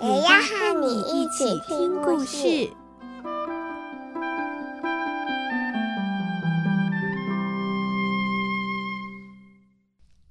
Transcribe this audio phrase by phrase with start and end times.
[0.00, 2.70] 也要和你一起听故事。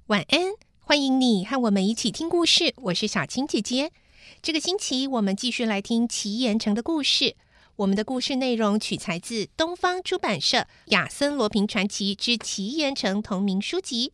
[0.06, 0.40] 晚安。
[0.80, 3.92] 欢迎你和我们一起听故事，我是小青姐姐。
[4.40, 7.36] 这个星期我们继续来听奇岩城的故事。
[7.76, 14.10] 我们的故事内容取材自东方出版社《亚森罗平传奇之奇岩城》同名书籍。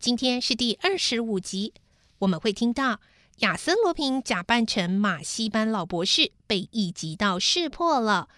[0.00, 1.72] 今天是第二十五集，
[2.18, 2.98] 我们会听到
[3.40, 8.28] 亚森罗平假扮成马戏班老博士，被一级道识破了。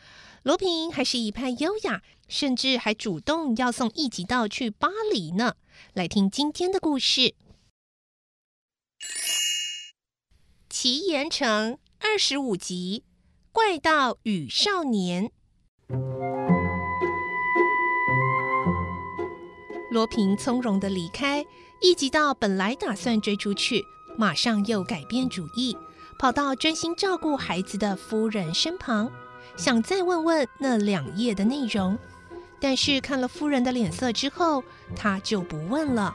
[0.42, 5.54] 罗平还是一派优雅，甚至还主动要送一级道去巴黎呢。
[5.92, 7.34] 来听今天的故事。
[10.68, 13.04] 奇岩城二十五集，
[13.52, 15.30] 怪盗与少年。
[19.92, 21.46] 罗平从容的离开，
[21.80, 23.82] 一级道本来打算追出去，
[24.18, 25.76] 马上又改变主意，
[26.18, 29.08] 跑到专心照顾孩子的夫人身旁，
[29.56, 31.96] 想再问问那两页的内容。
[32.58, 34.64] 但是看了夫人的脸色之后，
[34.96, 36.12] 他就不问了。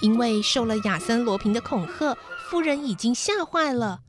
[0.00, 2.18] 因为受了亚森·罗平的恐吓，
[2.50, 4.00] 夫人已经吓坏了。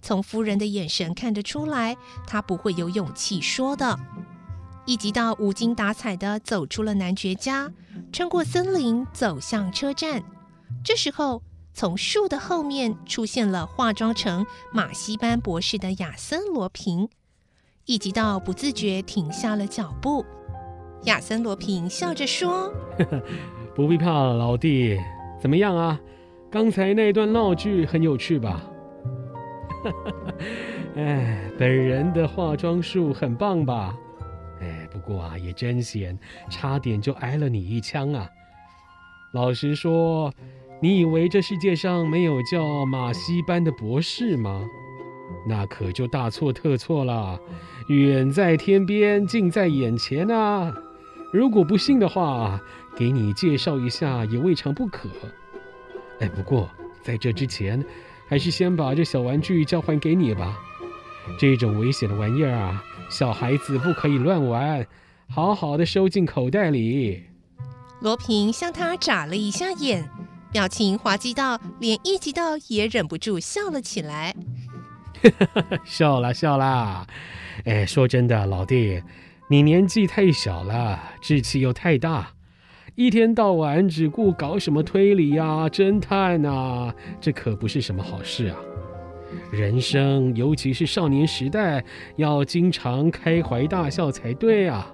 [0.00, 3.98] 从夫人的眼神看得出来，她不会有勇气说的。
[4.86, 7.70] 一直到无精打采地走出了男爵家，
[8.10, 10.22] 穿过森林，走向车站。
[10.82, 11.42] 这时候，
[11.74, 17.08] 从树的后面出现了化妆成马戏班博士的亚森·罗平。
[17.84, 20.24] 一级道不自觉停下了脚步。
[21.02, 22.72] 亚森·罗平笑着说
[23.74, 24.98] ：“不必怕，老弟。”
[25.42, 26.00] 怎么样啊？
[26.50, 28.62] 刚才那段闹剧很有趣吧？
[30.96, 33.94] 哎，本人的化妆术很棒吧？
[34.62, 36.16] 哎，不过啊，也真险，
[36.48, 38.30] 差点就挨了你一枪啊！
[39.32, 40.32] 老实说，
[40.84, 44.68] 你以为这世界上没有叫马西班的博士吗？
[45.46, 47.40] 那可就大错特错了。
[47.88, 50.70] 远在天边，近在眼前啊！
[51.32, 52.60] 如果不信的话，
[52.94, 55.08] 给你介绍一下也未尝不可。
[56.20, 56.68] 哎，不过
[57.00, 57.82] 在这之前，
[58.28, 60.54] 还是先把这小玩具交还给你吧。
[61.38, 64.86] 这种危险的玩意儿啊，小孩子不可以乱玩，
[65.30, 67.22] 好好的收进口袋里。
[68.02, 70.06] 罗平向他眨了一下眼，
[70.54, 74.32] 表情滑稽到连一级道也忍不住笑了起来。
[75.84, 77.04] 笑啦笑啦！
[77.64, 79.02] 哎，说真的，老弟。
[79.50, 82.28] 你年纪太小了，志气又太大，
[82.94, 88.56] 一天到晚只顾搞什么推理呀、侦探呐，这可不是什么好事啊！
[89.50, 94.86] 人生，尤其是少年时代，要经常开怀大笑才对啊！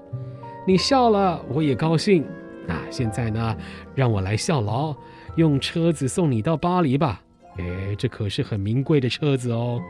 [0.66, 2.25] 你笑了，我也高兴。
[2.66, 3.54] 那现在呢，
[3.94, 4.97] 让我来效劳，
[5.37, 7.23] 用车子送你到巴黎吧。
[7.59, 9.81] 哎，这可是很名贵的车子哦。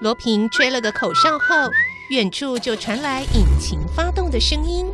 [0.00, 1.54] 罗平吹了个口哨后。
[2.10, 4.84] 远处就传来引擎发动的声音。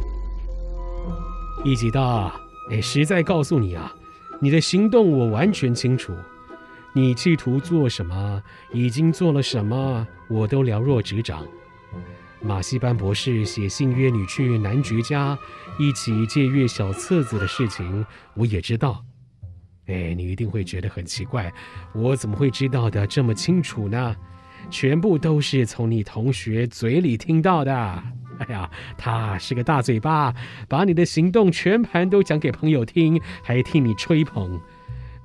[1.65, 2.31] 一级道，
[2.71, 3.91] 哎，实在告诉你啊，
[4.39, 6.13] 你的行动我完全清楚，
[6.93, 11.47] 你企图做什么，已经做了什么，我都了若指掌。
[12.43, 15.39] 马戏班博士写信约你去男爵家
[15.79, 19.03] 一起借阅小册子的事情，我也知道。
[19.87, 21.53] 哎，你一定会觉得很奇怪，
[21.95, 24.17] 我怎么会知道的这么清楚呢？
[24.69, 27.73] 全部都是从你同学嘴里听到的。
[28.39, 30.35] 哎呀，他是个大嘴巴，
[30.69, 34.61] 把你的行动全盘都讲给朋友听，还替你吹捧。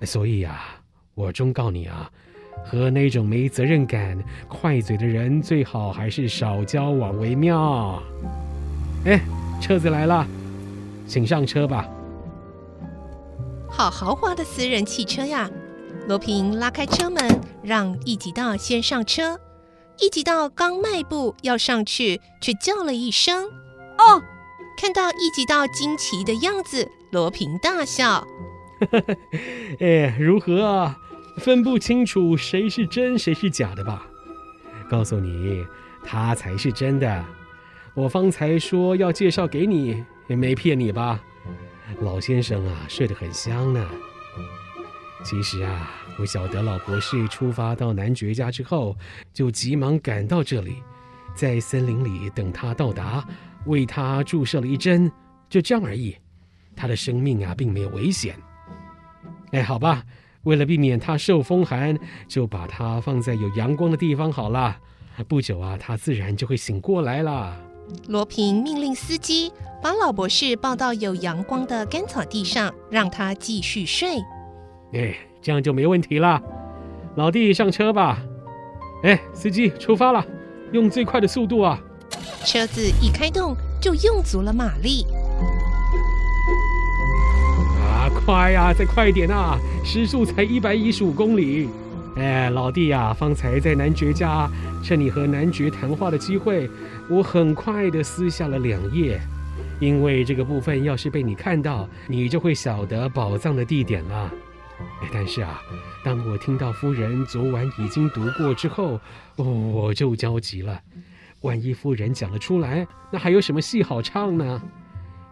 [0.04, 0.62] 所以呀，
[1.16, 2.10] 我忠告你啊，
[2.64, 4.18] 和那种没责任感、
[4.48, 8.02] 快嘴的人，最好还是少交往为妙。
[9.06, 9.20] 哎，
[9.60, 10.26] 车子来了，
[11.08, 11.90] 请上车吧。
[13.72, 15.50] 好豪华的私人汽车呀！
[16.08, 19.40] 罗平拉开车门，让一级道先上车。
[19.98, 23.46] 一级道刚迈步要上去，却叫了一声
[23.98, 24.22] ：“哦！”
[24.78, 28.28] 看到一级道惊奇的样子，罗平大笑：
[29.80, 30.98] “哎，如何啊？
[31.38, 34.06] 分不清楚谁是真谁是假的吧？
[34.90, 35.66] 告诉你，
[36.04, 37.24] 他才是真的。
[37.94, 41.22] 我方才说要介绍给你，也没骗你吧？
[42.00, 43.86] 老先生啊，睡得很香呢。”
[45.24, 48.98] 其实啊，我晓得老博士出发到男爵家之后，
[49.32, 50.82] 就急忙赶到这里，
[51.36, 53.24] 在森林里等他到达，
[53.66, 55.12] 为他注射了一针，
[55.48, 56.18] 就这样而已。
[56.76, 58.36] 他的生命啊，并没有危险。
[59.52, 60.04] 哎，好吧，
[60.42, 61.96] 为了避免他受风寒，
[62.28, 64.76] 就把他放在有阳光的地方好了。
[65.28, 67.56] 不久啊，他自然就会醒过来了。
[68.08, 69.52] 罗平命令司机
[69.82, 74.18] 把老博士抱到有阳光的干草地上，让他继续睡。
[74.94, 76.42] 哎，这样就没问题了。
[77.16, 78.20] 老弟，上车吧。
[79.04, 80.26] 哎，司机，出发了，
[80.72, 81.80] 用最快的速度啊！
[82.46, 85.06] 车子一开动，就用足了马力。
[87.82, 89.58] 啊，快呀，再快一点啊！
[89.84, 91.70] 时速才一百一十五公里。
[92.16, 94.50] 哎，老弟呀，方才在男爵家，
[94.84, 96.70] 趁你和男爵谈话的机会，
[97.10, 99.20] 我很快的撕下了两页。
[99.80, 104.32] 因为这个部分要是被你看到，你就会晓得宝藏的地点了。
[105.12, 105.62] 但是啊，
[106.04, 109.00] 当我听到夫人昨晚已经读过之后，
[109.38, 110.80] 我就焦急了。
[111.42, 114.62] 万一夫人讲了出来，那还有什么戏好唱呢？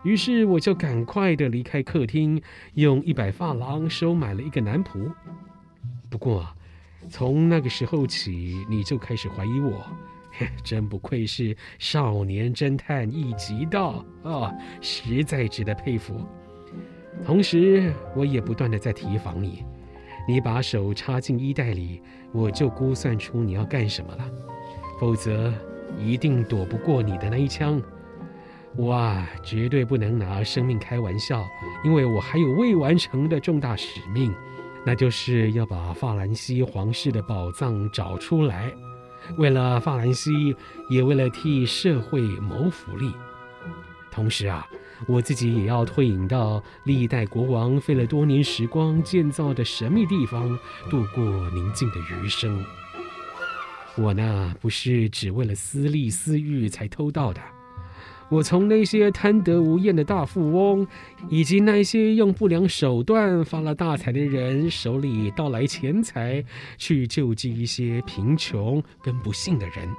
[0.04, 2.42] 于是我就赶快的离开客厅，
[2.76, 5.12] 用一百法郎收买了一个男仆。
[6.10, 6.48] 不过，
[7.08, 9.86] 从那个时候起，你就开始怀疑我。
[10.64, 16.22] 真不愧是少年侦探一级道啊，实在值得佩服。
[17.26, 19.66] 同时，我也不断地在提防你。
[20.28, 22.02] 你把手插进衣袋里，
[22.32, 24.30] 我就估算出你要干什么了。
[25.00, 25.52] 否则，
[25.98, 27.82] 一定躲不过你的那一枪。
[28.76, 31.44] 我啊，绝对不能拿生命开玩笑，
[31.84, 34.32] 因为我还有未完成的重大使命，
[34.90, 38.74] 那就是要把法兰西皇室的宝藏找出来。
[39.38, 40.56] 为了法兰西，
[40.90, 43.14] 也为了替社会谋福利。
[44.12, 44.68] 同时啊。
[45.08, 50.60] 我自己也要退隐到历代国王费了多年时光建造的神秘地方，
[50.90, 52.66] 度过宁静的余生。
[53.96, 57.40] 我呢，不是只为了私利私欲才偷盗的，
[58.30, 60.88] 我从那些贪得无厌的大富翁，
[61.30, 66.44] 以及那些用不良手段发了大财的人手里盗来钱财，
[66.78, 69.90] 去救济一些贫穷跟不幸的人，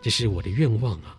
[0.00, 1.16] 这是我的愿望啊。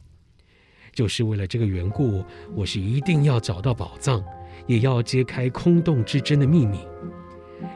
[0.93, 2.23] 就是为了这个缘故，
[2.55, 4.23] 我是一定要找到宝藏，
[4.65, 6.79] 也要揭开空洞之针的秘密。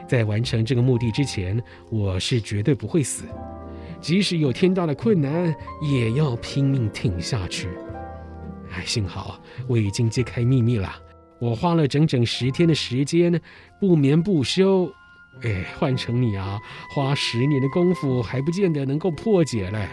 [0.08, 3.22] 在完成这个目的之前，我是绝对不会死，
[4.00, 7.68] 即使有天大的困难，也要拼命挺下去。
[8.76, 10.94] 哎，幸好我已经揭开秘密了。
[11.38, 13.40] 我花了整整十天的时间，
[13.80, 14.92] 不眠不休。
[15.42, 16.58] 哎，换成你啊，
[16.94, 19.88] 花十年的功夫还不见得能够破解嘞。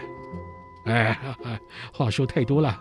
[0.86, 1.18] 哎，
[1.92, 2.78] 话说太多了。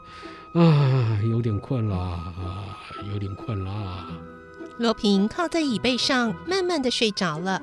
[0.56, 2.78] 啊，有点困了啊，
[3.12, 4.06] 有点困了。
[4.80, 7.62] 罗平靠在椅背上，慢慢的睡着了。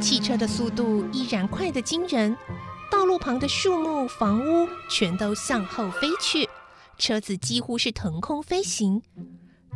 [0.00, 2.36] 汽车的速度依然快得惊人，
[3.14, 6.48] 路旁的树木、房屋全都向后飞去，
[6.98, 9.00] 车子几乎是腾空飞行。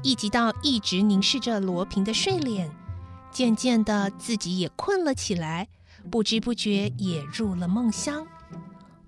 [0.03, 2.69] 一直到一直凝视着罗平的睡脸，
[3.31, 5.69] 渐渐的自己也困了起来，
[6.11, 8.27] 不知不觉也入了梦乡。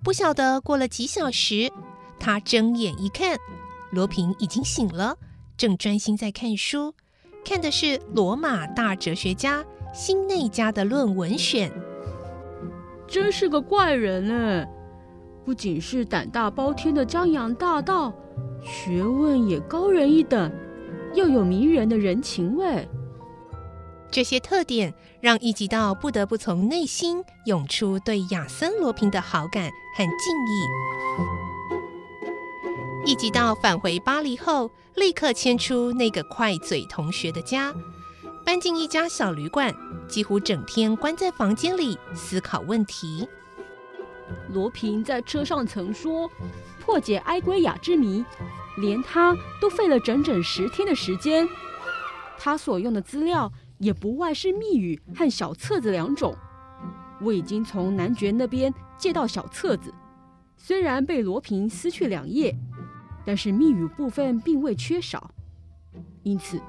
[0.01, 1.69] 不晓得过了几小时，
[2.17, 3.37] 他睁眼一看，
[3.91, 5.17] 罗平已经醒了，
[5.57, 6.93] 正专心在看书，
[7.43, 11.69] 看的是罗马大哲学家辛内加的论文选。
[13.11, 14.65] 真是个怪人哎！
[15.43, 18.13] 不仅是胆大包天的张扬大盗，
[18.63, 20.49] 学问也高人一等，
[21.13, 22.87] 又有迷人的人情味。
[24.09, 30.65] 这些特点让一吉道不得不从内心涌出对亚森罗平的好感和敬意。
[33.11, 37.73] 一吉道返回巴黎后，立刻迁出那个快嘴同学的家，
[38.45, 39.75] 搬进一家小旅馆，
[40.07, 43.27] 几乎整天关在房间里思考问题。
[44.49, 46.29] 罗平在车上曾说，
[46.79, 48.23] 破解埃圭亚之谜，
[48.77, 51.47] 连他都费了整整十天的时间。
[52.37, 53.51] 他所用的资料。
[53.81, 56.37] 也不外是密语和小册子两种。
[57.19, 59.91] 我已经从男爵那边借到小册子，
[60.55, 62.55] 虽然被罗平撕去两页，
[63.25, 65.31] 但是密语部分并未缺少。
[66.21, 66.61] 因此，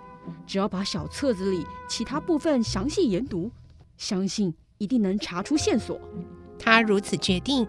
[0.47, 3.51] 只要把小册子里其他部分详细研读，
[3.97, 6.01] 相信一定能查出线索。
[6.59, 7.67] 他如此决定，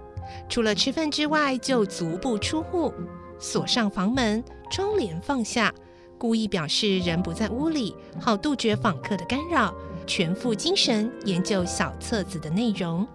[0.47, 2.93] 除了吃饭之外，就足不出户，
[3.39, 5.73] 锁上房门，窗帘放下。
[6.17, 9.73] 故意表示人不在屋里，好杜绝访客的干扰，
[10.07, 13.05] 全副精神研究小册子的内容。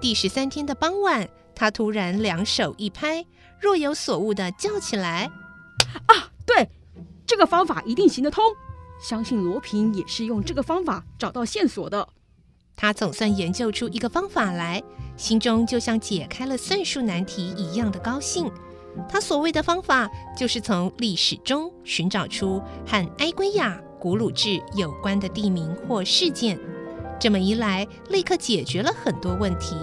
[0.00, 3.24] 第十三天的傍晚，他突然两手一拍，
[3.60, 5.30] 若有所悟地叫起来
[6.06, 6.35] ：“啊，对，
[7.26, 8.44] 这个方法一定行得通！
[9.00, 12.08] 相信罗平也是用这个方法找到线索的。
[12.76, 14.82] 他总算研究出一个方法来，
[15.16, 18.50] 心中就像解开了算术难题一样的高兴。
[19.08, 26.58] 他所谓的方法，就是从历史中寻找出和埃圭亚、古鲁治有关的地名或事件。
[27.18, 29.74] 这么一来，立刻解决了很多问题。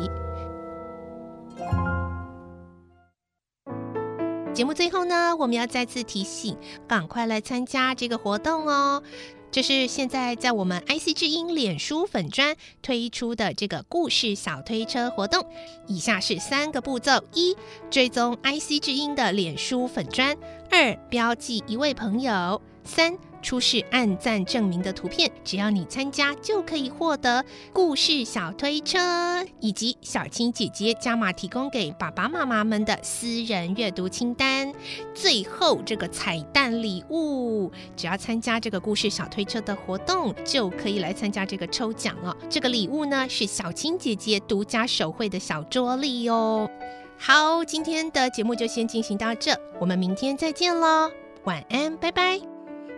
[4.53, 6.55] 节目最后呢，我们要再次提醒，
[6.87, 9.01] 赶快来参加这个活动哦！
[9.49, 15.43] 这是现在在我们 IC 智音脸书粉砖推出的这个故事小推车活动。
[15.87, 17.57] 以下是三个步骤：一、
[17.89, 20.35] 追踪 IC 智音的脸书粉砖；
[20.69, 23.17] 二、标记一位朋友；三。
[23.43, 34.73] 出示按赞证明的图片，只要你参加就可以获得故事小推车，以及小青姐姐加码提供给爸爸妈妈们的私人阅读清单。
[35.13, 42.35] 最后这个彩蛋礼物，只要参加这个故事小推车的活动，就可以来参加这个抽奖哦。
[42.49, 46.69] 这个礼物呢是小青姐姐独家手绘的小桌历哦。
[47.17, 51.11] 好，今天的节目就先进行到这，我们明天再见喽，
[51.43, 52.52] 晚安，拜拜。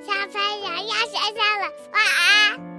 [0.05, 2.74] 小朋友要睡觉了晚安。